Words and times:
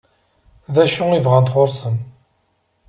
D 0.73 0.77
acu 0.83 1.03
i 1.17 1.19
bɣant 1.25 1.51
sɣur-sen? 1.51 1.95